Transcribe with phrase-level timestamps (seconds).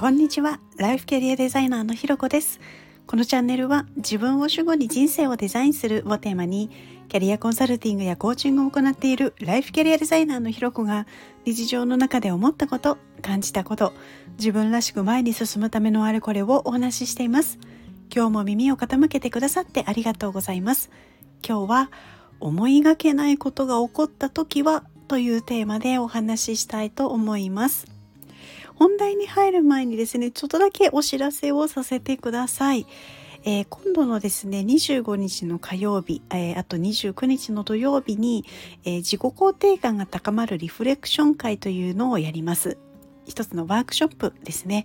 [0.00, 0.60] こんにちは。
[0.78, 2.58] ライフキャリアデザイナーのひろこです。
[3.06, 6.70] このチャンネルは自分を主語に人生をデザインするをテーマに
[7.10, 11.06] キャリアコンサルティングやコーチングを行っているライフキャリアデザイナーのひろこが
[11.44, 13.92] 日常の中で思ったこと感じたこと
[14.38, 17.58] 自分らしく前に進むためのあれこれをお話ししています。
[18.10, 20.90] 今日も耳を傾けてくださってありがとうございます。
[21.46, 21.90] 今日は
[22.40, 27.99] 思いがけないことが起こった時はというテーマでお話ししたいと思います。
[28.80, 32.86] 本題に入る前にですねちょっとだけお知らせをさせてください。
[33.44, 38.44] えー、今度のですね25日の火曜日、えー、あと29日の土曜日に、
[38.84, 42.76] えー、自己肯定感が高まるリフレクション会というのをやります
[43.24, 44.84] 一つのワークショップですね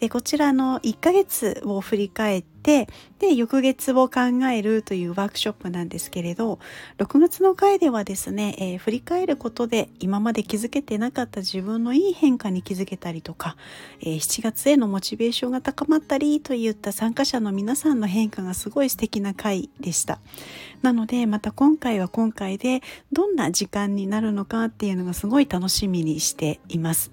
[0.00, 4.20] でこちらの1ヶ月を振り返ってで翌月を考
[4.52, 6.58] えるというワークショップなんですけれど
[6.98, 13.56] 6月の回ではですね、えー、振り返ることで今まで気づけてなかった自分のいい変化に気づけたりとか、
[14.00, 20.18] えー、7月へのモチベーションが高まったりといった参加者の皆さんの変化がすごい素敵な回でした
[20.82, 27.12] なのでまた今回は今回でどんな時間になるのかっていうのがすごい楽しみにしています。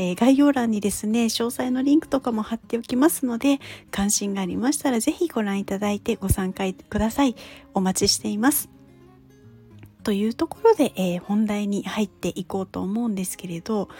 [0.00, 7.36] えー、概要欄にですね、詳細のリンクとかも貼っておきますので、関心がありましたらぜひご覧いただいてご参加ください。
[7.74, 8.70] お待ちしています。
[10.02, 13.90] というところで、えー、本題に入っていこうと思うんですけれど、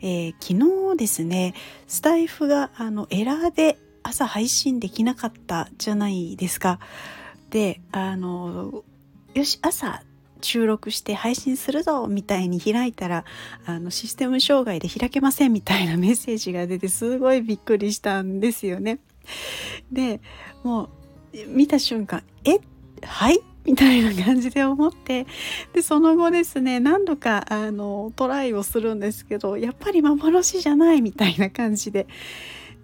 [0.00, 1.54] えー、昨日ですね、
[1.86, 6.80] スタイフがあのエラーで朝配信できなかったじゃないですか。
[7.50, 8.82] で、あの、
[9.34, 10.02] よし、朝
[10.44, 13.24] 収録して配信するぞみたいに開いたら
[13.66, 19.00] あのシステム障害で開けませんみたいなメッセージが出てすごいびっくりしたんですよね。
[19.90, 20.20] で
[20.62, 20.88] もう
[21.48, 22.60] 見た瞬間「え？
[23.02, 23.40] はい？
[23.64, 25.26] みたいな感じで思って
[25.72, 32.06] でその後ですね何度かあのトライをするんですけどやっぱり幻じゃないみたいな感じで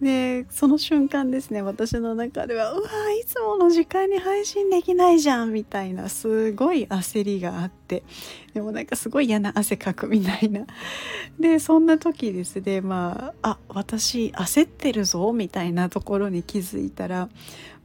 [0.01, 8.03] でその瞬間ですね私の中ではうわいつもの時間に配信できないじゃんみたいなすごい焦りがあって
[8.55, 10.67] でもなんかすごい嫌な汗かくみたいな
[11.39, 17.29] でそんな時ですねまああ私焦ってるぞみたいなところに気づいたら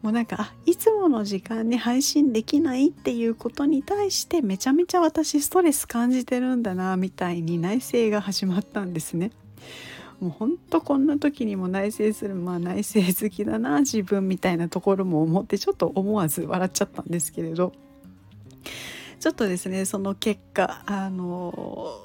[0.02, 9.32] もうなんかあいつもの時間に配信できないっていうことに対してめちゃめちゃ私ストレス感じてるんだなみたいに内省が始まったんですね。
[10.20, 17.74] もうほんとこんな時にも内省するまあ内省好きだな自分みたいなところも思ってちょっと思わず笑っちゃったんですけれど。
[19.20, 21.98] ちょっとですねその結果あの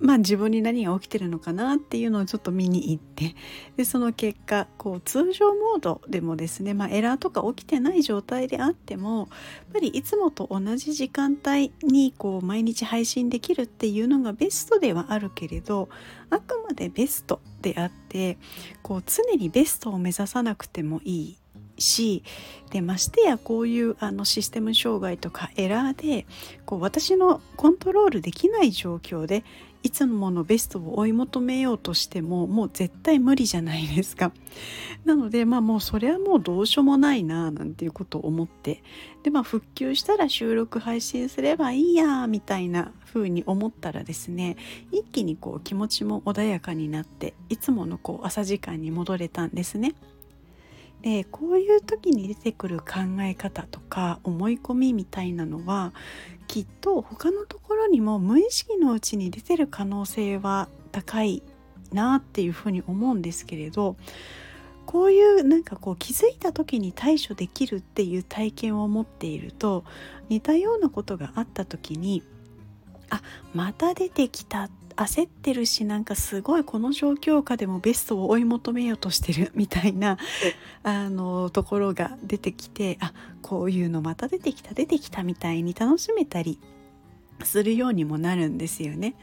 [0.00, 3.34] まあ自分に何が起きてるのかなっていうのをちょっと見に行って
[3.76, 9.28] でその結果こう通常モードでもですね、まあ、エラーとか起きてない状態であってもやっ
[9.74, 15.88] ぱりいつもと同じ時間帯にこう毎日配信できるっていうのがベストではあるけれど
[16.30, 18.38] あくまでベストであって
[18.82, 21.43] こう常にベストを目指さなくてもいい。
[21.78, 22.22] し
[22.70, 26.26] でましてやこういうあのシステム障害とかエラーで
[26.66, 29.44] こう私のコントロールできない状況で
[29.84, 34.32] いつものベストを追い求めようとしてももう絶対無理じゃないですか。
[35.04, 38.82] なのでまあもうそれはもうどうしようもないななんていうことを思って
[39.22, 44.56] でまあ復旧したら収録配信すればいいやみたいな風に思ったらですね
[44.90, 49.94] 一気にこう気持ちも穏やかになっていつものこう朝時間に戻れたんですね。
[51.04, 55.92] でこういう時に出てくる考え方とか思い込みみたいなのは
[56.46, 61.42] きっと他のところにも無意識のうちに出てる可能性は高い
[61.92, 63.96] なっていうふうに思うんですけれど
[64.86, 69.84] こういうなんかこう気づいた時に対処できるっていう体験を持っていると
[70.30, 72.22] 似たようなことがあった時に
[73.10, 73.20] あ
[73.52, 80.18] また出てきたっ焦ってるしなんかすごいこの状況下でもベストを追い求めようとしてるみたいな
[80.82, 83.12] あのところが出てきてあ
[83.42, 86.58] こういうのまた出てきた出てきたみたいに楽しめたり
[87.42, 89.14] するようにもなるんですよね。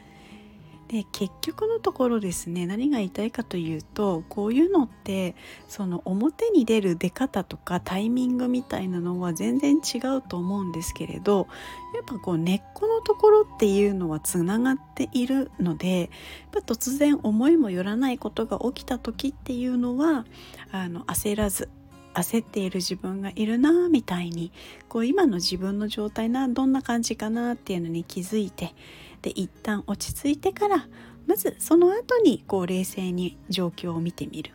[0.92, 5.34] で結局のところですね何が言いたいかというとこういうのって
[5.66, 11.48] その表に出る出方とかタイミングみたいなのは全然違うと思うんですけれど
[11.94, 16.08] やっぱこう根っこのところっていうのはつながっているのでやっ
[16.50, 20.26] ぱ突然思いもよらないことが起きた時っていうのは
[20.72, 21.70] あの焦らず
[22.14, 24.52] 焦っている自分がいるなみたいに
[24.88, 28.74] こう今の自分の状態などんな感じかなっていうのに気づいて
[29.22, 30.86] で一旦落ち着いてから
[31.26, 34.52] まずその後にこう冷静に状況を見てみる。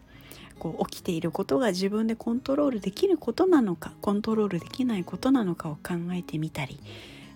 [0.60, 6.80] こう起きていることが自分でコントロールできることなのかコントロールできないことなのかを考えてみたり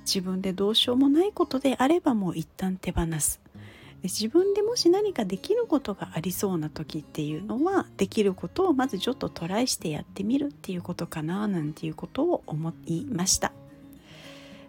[0.05, 3.39] 自分でどうしようもないことであればもう一旦手放す。
[4.03, 13.51] 自分でもし何かできることがありそうな時っていうのはできることをまずちょっとトライしてやってみるっていうことかななんていうことを思いました。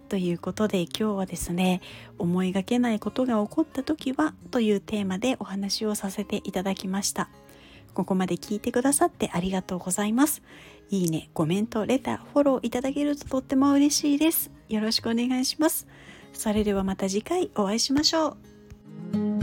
[0.09, 1.81] ということで今日はですね
[2.19, 7.31] 思いがけないことが起こった時はというテーマでお話をさせていただきました。
[7.95, 10.43] ここまで聞いてくださってありがとうございます。
[10.91, 14.51] いいね、コメント、レター、フォローいただけるととっても嬉しいです。
[14.69, 15.87] よろしくお願いします。
[16.35, 18.52] それではまた次回お会いしましょう。
[19.01, 19.42] Música